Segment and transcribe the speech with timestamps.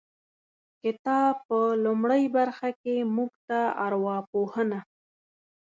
[0.83, 4.79] کتاب په لومړۍ برخه کې موږ ته ارواپوهنه